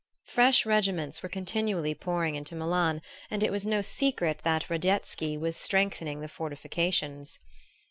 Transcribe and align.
Fresh 0.25 0.65
regiments 0.65 1.21
were 1.21 1.29
continually 1.29 1.93
pouring 1.93 2.33
into 2.33 2.55
Milan 2.55 3.03
and 3.29 3.43
it 3.43 3.51
was 3.51 3.67
no 3.67 3.83
secret 3.83 4.39
that 4.43 4.67
Radetsky 4.67 5.37
was 5.37 5.55
strengthening 5.55 6.21
the 6.21 6.27
fortifications. 6.27 7.37